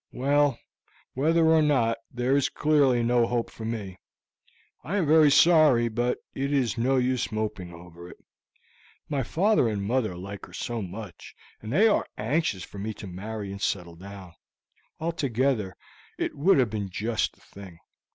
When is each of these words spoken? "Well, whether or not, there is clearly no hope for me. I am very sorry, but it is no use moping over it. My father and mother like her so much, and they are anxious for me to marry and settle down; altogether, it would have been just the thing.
"Well, 0.11 0.57
whether 1.13 1.45
or 1.45 1.61
not, 1.61 1.99
there 2.11 2.35
is 2.35 2.49
clearly 2.49 3.03
no 3.03 3.27
hope 3.27 3.51
for 3.51 3.65
me. 3.65 3.99
I 4.83 4.97
am 4.97 5.05
very 5.05 5.29
sorry, 5.29 5.89
but 5.89 6.17
it 6.33 6.51
is 6.51 6.75
no 6.75 6.97
use 6.97 7.31
moping 7.31 7.71
over 7.71 8.09
it. 8.09 8.17
My 9.09 9.21
father 9.21 9.69
and 9.69 9.83
mother 9.83 10.15
like 10.17 10.47
her 10.47 10.53
so 10.53 10.81
much, 10.81 11.35
and 11.61 11.71
they 11.71 11.87
are 11.87 12.07
anxious 12.17 12.63
for 12.63 12.79
me 12.79 12.95
to 12.95 13.05
marry 13.05 13.51
and 13.51 13.61
settle 13.61 13.95
down; 13.95 14.33
altogether, 14.99 15.75
it 16.17 16.35
would 16.35 16.57
have 16.57 16.71
been 16.71 16.89
just 16.89 17.33
the 17.35 17.41
thing. 17.41 17.77